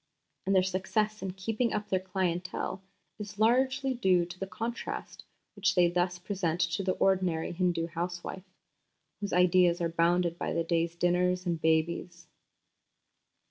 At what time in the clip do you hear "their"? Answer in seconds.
0.55-0.63, 1.89-1.99